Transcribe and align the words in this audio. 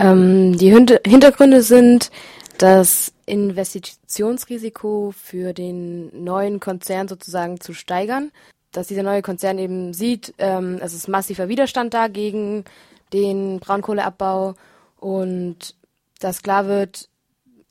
Ähm, 0.00 0.56
die 0.56 0.70
Hintergründe 0.70 1.62
sind, 1.62 2.10
das 2.56 3.12
Investitionsrisiko 3.26 5.12
für 5.14 5.52
den 5.52 6.24
neuen 6.24 6.58
Konzern 6.58 7.06
sozusagen 7.06 7.60
zu 7.60 7.74
steigern, 7.74 8.32
dass 8.72 8.86
dieser 8.86 9.02
neue 9.02 9.20
Konzern 9.20 9.58
eben 9.58 9.92
sieht, 9.92 10.32
ähm, 10.38 10.78
es 10.82 10.94
ist 10.94 11.08
massiver 11.08 11.48
Widerstand 11.48 11.92
da 11.92 12.08
gegen 12.08 12.64
den 13.12 13.60
Braunkohleabbau 13.60 14.54
und 14.98 15.74
dass 16.18 16.42
klar 16.42 16.66
wird, 16.66 17.08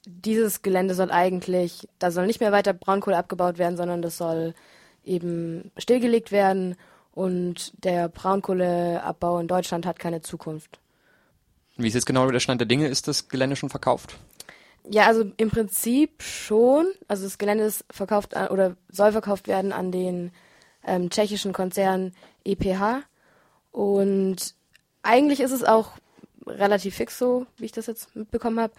dieses 0.05 0.61
Gelände 0.61 0.93
soll 0.93 1.11
eigentlich, 1.11 1.87
da 1.97 2.11
soll 2.11 2.27
nicht 2.27 2.41
mehr 2.41 2.51
weiter 2.51 2.73
Braunkohle 2.73 3.17
abgebaut 3.17 3.57
werden, 3.57 3.77
sondern 3.77 4.01
das 4.03 4.17
soll 4.17 4.53
eben 5.03 5.71
stillgelegt 5.77 6.31
werden 6.31 6.75
und 7.13 7.73
der 7.83 8.07
Braunkohleabbau 8.07 9.39
in 9.39 9.47
Deutschland 9.47 9.85
hat 9.87 9.97
keine 9.97 10.21
Zukunft. 10.21 10.79
Wie 11.79 11.87
ist 11.87 11.93
jetzt 11.93 12.05
genau 12.05 12.29
der 12.29 12.41
Stand 12.41 12.59
der 12.59 12.67
Dinge? 12.67 12.87
Ist 12.87 13.07
das 13.07 13.29
Gelände 13.29 13.55
schon 13.55 13.69
verkauft? 13.69 14.17
Ja, 14.89 15.07
also 15.07 15.23
im 15.37 15.49
Prinzip 15.49 16.21
schon. 16.21 16.87
Also 17.07 17.23
das 17.23 17.37
Gelände 17.37 17.63
ist 17.63 17.85
verkauft 17.89 18.35
oder 18.35 18.75
soll 18.89 19.13
verkauft 19.13 19.47
werden 19.47 19.71
an 19.71 19.91
den 19.91 20.31
ähm, 20.85 21.09
tschechischen 21.09 21.53
Konzern 21.53 22.13
EPH. 22.43 23.03
Und 23.71 24.55
eigentlich 25.03 25.39
ist 25.39 25.51
es 25.51 25.63
auch 25.63 25.93
relativ 26.45 26.95
fix 26.95 27.17
so, 27.17 27.45
wie 27.57 27.65
ich 27.65 27.71
das 27.71 27.87
jetzt 27.87 28.13
mitbekommen 28.13 28.59
habe. 28.59 28.73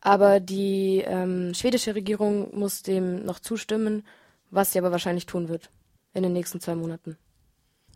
Aber 0.00 0.40
die 0.40 1.02
ähm, 1.06 1.52
schwedische 1.52 1.94
Regierung 1.94 2.58
muss 2.58 2.82
dem 2.82 3.24
noch 3.24 3.38
zustimmen, 3.40 4.02
was 4.50 4.72
sie 4.72 4.78
aber 4.78 4.92
wahrscheinlich 4.92 5.26
tun 5.26 5.48
wird 5.48 5.70
in 6.14 6.22
den 6.22 6.32
nächsten 6.32 6.60
zwei 6.60 6.74
Monaten. 6.74 7.18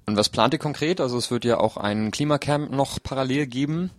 Und 0.07 0.17
was 0.17 0.29
plant 0.29 0.53
ihr 0.53 0.59
konkret? 0.59 1.01
Also 1.01 1.17
es 1.17 1.31
wird 1.31 1.45
ja 1.45 1.59
auch 1.59 1.77
ein 1.79 2.11
Klimacamp 2.11 2.73
noch 2.73 3.03
parallel 3.03 3.47
geben. 3.47 3.91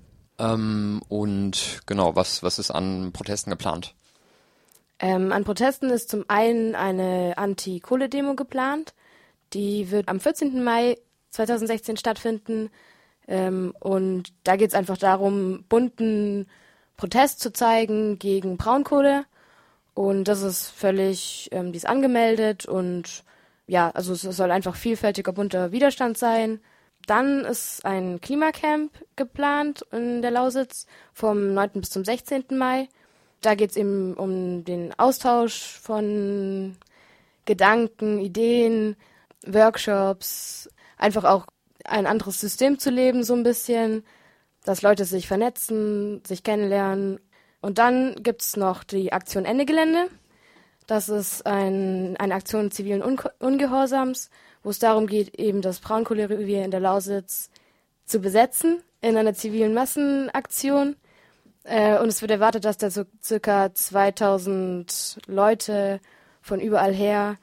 Ähm, 0.41 1.01
und 1.07 1.81
genau, 1.85 2.15
was, 2.15 2.41
was 2.41 2.57
ist 2.57 2.71
an 2.71 3.11
Protesten 3.13 3.51
geplant? 3.51 3.93
Ähm, 4.99 5.31
an 5.31 5.43
Protesten 5.43 5.89
ist 5.89 6.09
zum 6.09 6.25
einen 6.27 6.75
eine 6.75 7.33
Anti-Kohle-Demo 7.37 8.35
geplant. 8.35 8.93
Die 9.53 9.91
wird 9.91 10.09
am 10.09 10.19
14. 10.19 10.63
Mai 10.63 10.97
2016 11.29 11.97
stattfinden. 11.97 12.71
Ähm, 13.27 13.75
und 13.79 14.33
da 14.43 14.55
geht 14.55 14.69
es 14.69 14.75
einfach 14.75 14.97
darum, 14.97 15.63
bunten 15.69 16.47
Protest 16.97 17.39
zu 17.39 17.53
zeigen 17.53 18.17
gegen 18.17 18.57
Braunkohle. 18.57 19.25
Und 19.93 20.25
das 20.25 20.41
ist 20.41 20.69
völlig, 20.69 21.49
ähm, 21.51 21.71
die 21.71 21.77
ist 21.77 21.87
angemeldet 21.87 22.65
und 22.65 23.23
ja, 23.67 23.89
also 23.91 24.13
es 24.13 24.21
soll 24.21 24.51
einfach 24.51 24.75
vielfältiger 24.75 25.33
bunter 25.33 25.71
Widerstand 25.71 26.17
sein. 26.17 26.59
Dann 27.11 27.43
ist 27.43 27.83
ein 27.83 28.21
Klimacamp 28.21 28.89
geplant 29.17 29.85
in 29.91 30.21
der 30.21 30.31
Lausitz 30.31 30.85
vom 31.11 31.53
9. 31.53 31.71
bis 31.73 31.89
zum 31.89 32.05
16. 32.05 32.45
Mai. 32.51 32.87
Da 33.41 33.53
geht 33.55 33.71
es 33.71 33.75
eben 33.75 34.13
um 34.13 34.63
den 34.63 34.97
Austausch 34.97 35.77
von 35.81 36.77
Gedanken, 37.43 38.17
Ideen, 38.17 38.95
Workshops, 39.45 40.69
einfach 40.95 41.25
auch 41.25 41.47
ein 41.83 42.07
anderes 42.07 42.39
System 42.39 42.79
zu 42.79 42.89
leben, 42.89 43.25
so 43.25 43.33
ein 43.33 43.43
bisschen, 43.43 44.05
dass 44.63 44.81
Leute 44.81 45.03
sich 45.03 45.27
vernetzen, 45.27 46.23
sich 46.23 46.43
kennenlernen. 46.43 47.19
Und 47.59 47.77
dann 47.77 48.15
gibt 48.23 48.41
es 48.41 48.55
noch 48.55 48.85
die 48.85 49.11
Aktion 49.11 49.43
Ende 49.43 49.65
Gelände. 49.65 50.07
Das 50.91 51.07
ist 51.07 51.45
ein, 51.45 52.17
eine 52.17 52.35
Aktion 52.35 52.69
zivilen 52.69 53.01
Ungehorsams 53.39 54.29
wo 54.61 54.69
es 54.71 54.77
darum 54.77 55.07
geht, 55.07 55.39
eben 55.39 55.61
das 55.61 55.79
Braunkohlerevier 55.79 56.65
in 56.65 56.69
der 56.69 56.81
Lausitz 56.81 57.49
zu 58.05 58.19
besetzen 58.19 58.83
in 58.99 59.15
einer 59.15 59.33
zivilen 59.33 59.73
Massenaktion. 59.73 60.97
Äh, 61.63 61.97
und 61.97 62.09
es 62.09 62.21
wird 62.21 62.31
erwartet, 62.31 62.65
dass 62.65 62.77
da 62.77 62.89
so 62.89 63.05
circa 63.23 63.73
2000 63.73 65.19
Leute 65.27 66.01
von 66.41 66.59
überall 66.59 66.93
her 66.93 67.37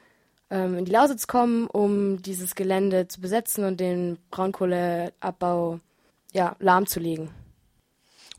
ähm, 0.51 0.77
in 0.77 0.85
die 0.85 0.91
Lausitz 0.91 1.25
kommen, 1.25 1.65
um 1.65 2.21
dieses 2.21 2.53
Gelände 2.53 3.07
zu 3.07 3.19
besetzen 3.19 3.63
und 3.63 3.79
den 3.79 4.19
Braunkohleabbau 4.29 5.79
ja, 6.33 6.55
lahmzulegen. 6.59 7.31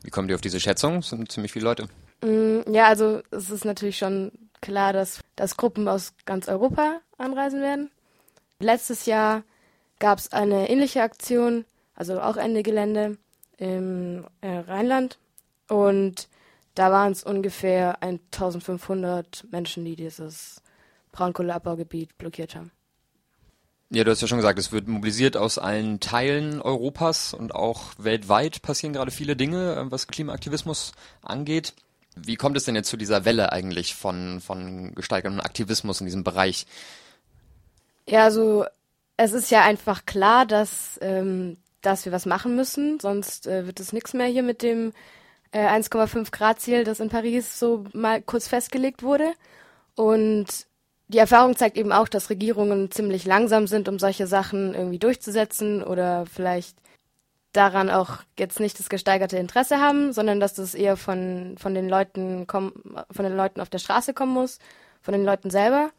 Wie 0.05 0.11
kommt 0.11 0.31
ihr 0.31 0.37
auf 0.37 0.41
diese 0.41 0.61
Schätzung? 0.61 1.01
Das 1.01 1.11
sind 1.11 1.33
ziemlich 1.33 1.51
viele 1.51 1.65
Leute. 1.65 1.89
Mm, 2.23 2.73
ja, 2.73 2.87
also 2.87 3.23
es 3.33 3.51
ist 3.51 3.65
natürlich 3.65 3.99
schon 3.99 4.31
klar, 4.61 4.93
dass, 4.93 5.21
dass 5.37 5.57
Gruppen 5.57 5.89
aus 5.89 6.15
ganz 6.25 6.49
Europa 6.49 7.01
anreisen 7.19 7.61
werden. 7.61 7.91
Letztes 8.59 9.07
Jahr 9.07 9.43
gab 9.99 10.19
es 10.19 10.33
eine 10.33 10.69
ähnliche 10.69 11.03
Aktion, 11.03 11.65
also 11.95 12.21
auch 12.21 12.37
Ende 12.37 12.63
Gelände 12.63 13.19
im 13.57 14.27
äh, 14.41 14.59
Rheinland. 14.59 15.19
Und 15.69 16.29
da 16.75 16.91
waren 16.91 17.13
es 17.13 17.23
ungefähr 17.23 18.03
1500 18.03 19.47
Menschen, 19.51 19.85
die 19.85 19.97
dieses 19.97 20.63
Braunkohleabbaugebiet 21.13 22.17
blockiert 22.19 22.55
haben. 22.55 22.73
Ja, 23.93 24.05
du 24.05 24.13
hast 24.13 24.23
ja 24.23 24.29
schon 24.29 24.39
gesagt, 24.39 24.59
es 24.59 24.71
wird 24.71 24.87
mobilisiert 24.87 25.37
aus 25.37 25.59
allen 25.59 25.99
Teilen 25.99 26.63
Europas 26.63 27.35
und 27.35 27.55
auch 27.55 27.93
weltweit 27.99 28.63
passieren 28.63 28.93
gerade 28.93 29.11
viele 29.11 29.35
Dinge, 29.35 29.75
äh, 29.75 29.91
was 29.91 30.07
Klimaaktivismus 30.07 30.93
angeht. 31.23 31.75
Wie 32.25 32.37
kommt 32.37 32.57
es 32.57 32.65
denn 32.65 32.75
jetzt 32.75 32.89
zu 32.89 32.97
dieser 32.97 33.25
Welle 33.25 33.53
eigentlich 33.53 33.95
von, 33.95 34.41
von 34.41 34.95
gesteigertem 34.95 35.41
Aktivismus 35.41 36.01
in 36.01 36.07
diesem 36.07 36.25
Bereich? 36.25 36.67
Ja, 38.07 38.25
also 38.25 38.65
es 39.17 39.33
ist 39.33 39.51
ja 39.51 39.63
einfach 39.63 40.07
klar, 40.07 40.47
dass, 40.47 40.99
ähm, 41.03 41.59
dass 41.83 42.05
wir 42.05 42.13
was 42.13 42.27
machen 42.27 42.57
müssen, 42.57 42.99
sonst 43.01 43.47
äh, 43.47 43.67
wird 43.67 43.81
es 43.81 43.93
nichts 43.93 44.15
mehr 44.15 44.27
hier 44.27 44.43
mit 44.43 44.63
dem 44.63 44.93
äh, 45.53 45.67
1,5 45.67 46.31
Grad 46.31 46.61
Ziel, 46.61 46.85
das 46.85 47.01
in 47.01 47.09
Paris 47.09 47.59
so 47.59 47.85
mal 47.93 48.23
kurz 48.23 48.49
festgelegt 48.49 49.03
wurde. 49.03 49.33
Und 49.95 50.67
die 51.09 51.19
Erfahrung 51.19 51.57
zeigt 51.57 51.77
eben 51.77 51.93
auch, 51.93 52.09
dass 52.09 52.31
Regierungen 52.31 52.91
ziemlich 52.91 53.25
langsam 53.25 53.67
sind, 53.67 53.89
um 53.89 53.99
solche 53.99 54.27
Sachen 54.27 54.75
irgendwie 54.75 54.99
durchzusetzen 54.99 55.83
oder 55.83 56.25
vielleicht 56.27 56.77
daran 57.53 57.91
auch 57.91 58.19
jetzt 58.39 58.61
nicht 58.61 58.79
das 58.79 58.89
gesteigerte 58.89 59.37
Interesse 59.37 59.81
haben, 59.81 60.13
sondern 60.13 60.41
dass 60.41 60.55
das 60.55 60.75
eher 60.75 60.97
von, 60.97 61.57
von 61.59 61.75
den 61.75 61.89
Leuten 61.89 62.47
kommen, 62.47 62.73
von 63.11 63.25
den 63.25 63.37
Leuten 63.37 63.61
auf 63.61 63.69
der 63.69 63.79
Straße 63.79 64.15
kommen 64.15 64.33
muss, 64.33 64.59
von 65.03 65.13
den 65.13 65.25
Leuten 65.25 65.51
selber. 65.51 65.91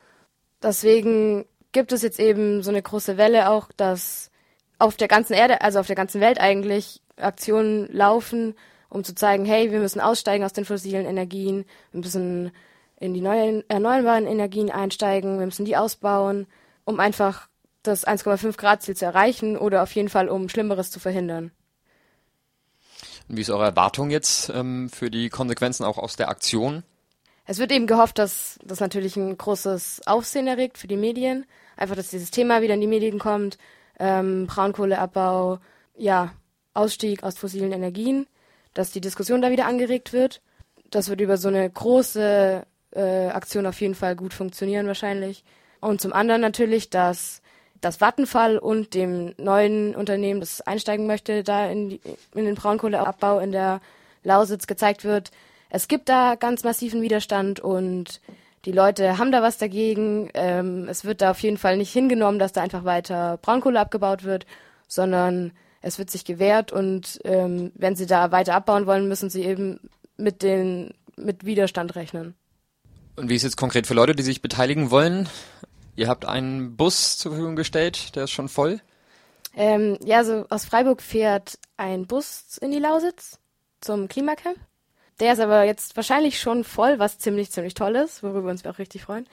Deswegen 0.63 1.45
gibt 1.71 1.91
es 1.91 2.01
jetzt 2.01 2.19
eben 2.19 2.63
so 2.63 2.69
eine 2.69 2.81
große 2.81 3.17
Welle 3.17 3.49
auch, 3.49 3.69
dass 3.75 4.31
auf 4.79 4.97
der 4.97 5.07
ganzen 5.07 5.33
Erde, 5.33 5.61
also 5.61 5.79
auf 5.79 5.87
der 5.87 5.95
ganzen 5.95 6.21
Welt 6.21 6.39
eigentlich 6.39 7.01
Aktionen 7.17 7.87
laufen, 7.91 8.55
um 8.89 9.03
zu 9.03 9.13
zeigen, 9.13 9.45
hey, 9.45 9.71
wir 9.71 9.79
müssen 9.79 10.01
aussteigen 10.01 10.43
aus 10.43 10.53
den 10.53 10.65
fossilen 10.65 11.05
Energien, 11.05 11.65
wir 11.91 12.01
müssen 12.01 12.51
in 12.99 13.13
die 13.13 13.21
neuen 13.21 13.63
erneuerbaren 13.69 14.27
Energien 14.27 14.69
einsteigen, 14.69 15.39
wir 15.39 15.45
müssen 15.45 15.65
die 15.65 15.77
ausbauen, 15.77 16.47
um 16.85 16.99
einfach 16.99 17.47
das 17.83 18.05
1,5 18.05 18.57
Grad 18.57 18.83
Ziel 18.83 18.95
zu 18.95 19.05
erreichen 19.05 19.57
oder 19.57 19.83
auf 19.83 19.93
jeden 19.95 20.09
Fall 20.09 20.29
um 20.29 20.49
Schlimmeres 20.49 20.91
zu 20.91 20.99
verhindern. 20.99 21.51
Wie 23.27 23.41
ist 23.41 23.49
eure 23.49 23.65
Erwartung 23.65 24.09
jetzt 24.09 24.49
ähm, 24.49 24.89
für 24.89 25.09
die 25.09 25.29
Konsequenzen 25.29 25.83
auch 25.85 25.97
aus 25.97 26.15
der 26.15 26.29
Aktion? 26.29 26.83
Es 27.45 27.57
wird 27.57 27.71
eben 27.71 27.87
gehofft, 27.87 28.19
dass 28.19 28.59
das 28.63 28.79
natürlich 28.79 29.15
ein 29.15 29.37
großes 29.37 30.01
Aufsehen 30.05 30.47
erregt 30.47 30.77
für 30.77 30.87
die 30.87 30.97
Medien. 30.97 31.45
Einfach, 31.75 31.95
dass 31.95 32.09
dieses 32.09 32.31
Thema 32.31 32.61
wieder 32.61 32.75
in 32.75 32.81
die 32.81 32.87
Medien 32.87 33.19
kommt. 33.19 33.57
Ähm, 33.99 34.47
Braunkohleabbau, 34.47 35.59
ja, 35.95 36.33
Ausstieg 36.73 37.23
aus 37.23 37.37
fossilen 37.37 37.71
Energien, 37.71 38.27
dass 38.73 38.91
die 38.91 39.01
Diskussion 39.01 39.41
da 39.41 39.51
wieder 39.51 39.65
angeregt 39.65 40.13
wird. 40.13 40.41
Das 40.89 41.09
wird 41.09 41.21
über 41.21 41.37
so 41.37 41.47
eine 41.47 41.69
große 41.69 42.65
äh, 42.91 43.27
Aktion 43.27 43.65
auf 43.65 43.79
jeden 43.81 43.95
Fall 43.95 44.15
gut 44.15 44.33
funktionieren 44.33 44.87
wahrscheinlich. 44.87 45.43
Und 45.79 46.01
zum 46.01 46.13
anderen 46.13 46.41
natürlich, 46.41 46.89
dass 46.89 47.41
das 47.81 47.97
Vattenfall 47.97 48.57
und 48.57 48.93
dem 48.93 49.33
neuen 49.37 49.95
Unternehmen, 49.95 50.39
das 50.39 50.61
einsteigen 50.61 51.07
möchte, 51.07 51.43
da 51.43 51.67
in, 51.67 51.89
die, 51.89 52.01
in 52.35 52.45
den 52.45 52.55
Braunkohleabbau 52.55 53.39
in 53.39 53.51
der 53.51 53.81
Lausitz 54.23 54.67
gezeigt 54.67 55.03
wird, 55.03 55.31
es 55.69 55.87
gibt 55.87 56.09
da 56.09 56.35
ganz 56.35 56.63
massiven 56.63 57.01
Widerstand 57.01 57.59
und 57.59 58.21
die 58.65 58.71
Leute 58.71 59.17
haben 59.17 59.31
da 59.31 59.41
was 59.41 59.57
dagegen. 59.57 60.29
Ähm, 60.33 60.87
es 60.89 61.05
wird 61.05 61.21
da 61.21 61.31
auf 61.31 61.39
jeden 61.39 61.57
Fall 61.57 61.77
nicht 61.77 61.91
hingenommen, 61.91 62.39
dass 62.39 62.51
da 62.51 62.61
einfach 62.61 62.83
weiter 62.83 63.37
Braunkohle 63.41 63.79
abgebaut 63.79 64.23
wird, 64.23 64.45
sondern 64.87 65.53
es 65.81 65.97
wird 65.97 66.11
sich 66.11 66.25
gewehrt 66.25 66.71
und 66.71 67.19
ähm, 67.23 67.71
wenn 67.73 67.95
sie 67.95 68.05
da 68.05 68.31
weiter 68.31 68.53
abbauen 68.53 68.85
wollen, 68.85 69.07
müssen 69.07 69.29
sie 69.29 69.43
eben 69.43 69.79
mit 70.17 70.43
den 70.43 70.93
mit 71.15 71.45
Widerstand 71.45 71.95
rechnen. 71.95 72.35
Und 73.15 73.29
wie 73.29 73.35
ist 73.35 73.43
jetzt 73.43 73.57
konkret 73.57 73.87
für 73.87 73.93
Leute, 73.93 74.15
die 74.15 74.23
sich 74.23 74.41
beteiligen 74.41 74.91
wollen? 74.91 75.27
Ihr 75.95 76.07
habt 76.07 76.25
einen 76.25 76.75
Bus 76.77 77.17
zur 77.17 77.31
Verfügung 77.31 77.55
gestellt, 77.55 78.15
der 78.15 78.25
ist 78.25 78.31
schon 78.31 78.49
voll. 78.49 78.79
Ähm, 79.53 79.97
ja, 80.03 80.17
also 80.17 80.45
aus 80.49 80.65
Freiburg 80.65 81.01
fährt 81.01 81.57
ein 81.77 82.07
Bus 82.07 82.57
in 82.61 82.71
die 82.71 82.79
Lausitz 82.79 83.39
zum 83.81 84.07
Klimacamp. 84.07 84.57
Der 85.19 85.33
ist 85.33 85.39
aber 85.39 85.63
jetzt 85.63 85.95
wahrscheinlich 85.95 86.39
schon 86.39 86.63
voll, 86.63 86.97
was 86.97 87.19
ziemlich, 87.19 87.51
ziemlich 87.51 87.73
toll 87.73 87.95
ist, 87.95 88.23
worüber 88.23 88.45
wir 88.45 88.51
uns 88.51 88.65
auch 88.65 88.79
richtig 88.79 89.03
freuen. 89.03 89.27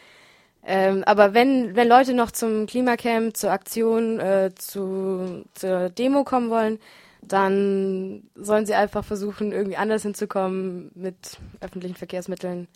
Ähm, 0.64 1.04
aber 1.04 1.34
wenn, 1.34 1.76
wenn 1.76 1.88
Leute 1.88 2.12
noch 2.12 2.30
zum 2.30 2.66
Klimacamp, 2.66 3.36
zur 3.36 3.52
Aktion, 3.52 4.18
äh, 4.18 4.50
zu, 4.54 5.44
zur 5.54 5.88
Demo 5.88 6.24
kommen 6.24 6.50
wollen, 6.50 6.78
dann 7.22 8.28
sollen 8.34 8.66
sie 8.66 8.74
einfach 8.74 9.04
versuchen, 9.04 9.52
irgendwie 9.52 9.76
anders 9.76 10.02
hinzukommen 10.02 10.90
mit 10.94 11.38
öffentlichen 11.60 11.96
Verkehrsmitteln. 11.96 12.68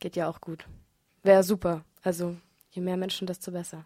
Geht 0.00 0.16
ja 0.16 0.28
auch 0.28 0.40
gut. 0.40 0.66
Wäre 1.22 1.42
super. 1.42 1.84
Also 2.02 2.36
je 2.76 2.82
mehr 2.82 2.96
Menschen, 2.96 3.26
desto 3.26 3.50
besser. 3.50 3.84